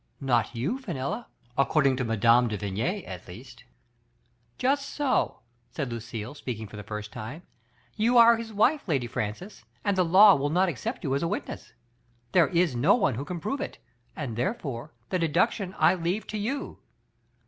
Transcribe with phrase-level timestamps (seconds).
[0.19, 2.47] Not you, Fenella; according to Mme.
[2.47, 3.65] de Vigny, at least.
[4.57, 7.43] Just so» said Lucille, speaking for the first time.
[7.95, 11.27] You are his wife, Lady Francis, and the law will not accept you ^s a
[11.27, 11.73] witness.
[12.31, 13.77] There is no one who can prove it,
[14.15, 16.79] and therefore, the deduc tion I leave to you.